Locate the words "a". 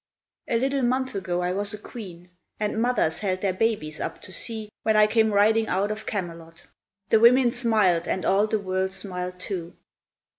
0.47-0.57, 1.75-1.77